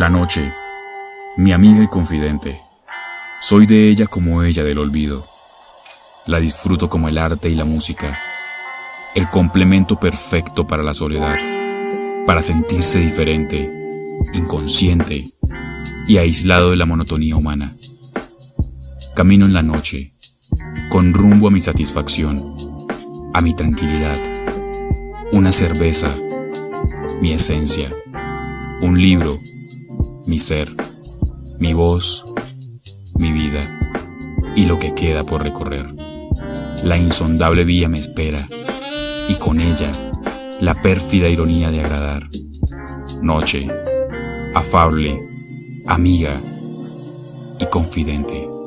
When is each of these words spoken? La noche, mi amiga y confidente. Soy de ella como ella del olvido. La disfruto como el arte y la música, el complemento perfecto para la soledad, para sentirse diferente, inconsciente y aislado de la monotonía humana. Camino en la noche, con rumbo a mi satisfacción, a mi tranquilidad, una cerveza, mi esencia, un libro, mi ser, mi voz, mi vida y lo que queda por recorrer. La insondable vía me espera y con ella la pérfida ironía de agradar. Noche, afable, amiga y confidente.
La 0.00 0.08
noche, 0.08 0.54
mi 1.36 1.52
amiga 1.52 1.84
y 1.84 1.86
confidente. 1.86 2.62
Soy 3.38 3.66
de 3.66 3.90
ella 3.90 4.06
como 4.06 4.42
ella 4.42 4.64
del 4.64 4.78
olvido. 4.78 5.28
La 6.24 6.40
disfruto 6.40 6.88
como 6.88 7.10
el 7.10 7.18
arte 7.18 7.50
y 7.50 7.54
la 7.54 7.66
música, 7.66 8.18
el 9.14 9.28
complemento 9.28 10.00
perfecto 10.00 10.66
para 10.66 10.82
la 10.82 10.94
soledad, 10.94 11.36
para 12.26 12.40
sentirse 12.40 12.98
diferente, 12.98 13.70
inconsciente 14.32 15.34
y 16.08 16.16
aislado 16.16 16.70
de 16.70 16.76
la 16.76 16.86
monotonía 16.86 17.36
humana. 17.36 17.74
Camino 19.14 19.44
en 19.44 19.52
la 19.52 19.62
noche, 19.62 20.14
con 20.88 21.12
rumbo 21.12 21.48
a 21.48 21.50
mi 21.50 21.60
satisfacción, 21.60 22.56
a 23.34 23.42
mi 23.42 23.52
tranquilidad, 23.52 24.16
una 25.32 25.52
cerveza, 25.52 26.14
mi 27.20 27.32
esencia, 27.32 27.94
un 28.80 28.98
libro, 28.98 29.38
mi 30.26 30.38
ser, 30.38 30.74
mi 31.58 31.74
voz, 31.74 32.24
mi 33.16 33.32
vida 33.32 33.78
y 34.56 34.66
lo 34.66 34.78
que 34.78 34.94
queda 34.94 35.24
por 35.24 35.42
recorrer. 35.42 35.94
La 36.84 36.96
insondable 36.98 37.64
vía 37.64 37.88
me 37.88 37.98
espera 37.98 38.48
y 39.28 39.34
con 39.34 39.60
ella 39.60 39.92
la 40.60 40.80
pérfida 40.80 41.28
ironía 41.28 41.70
de 41.70 41.80
agradar. 41.80 42.28
Noche, 43.22 43.68
afable, 44.54 45.20
amiga 45.86 46.40
y 47.58 47.66
confidente. 47.66 48.59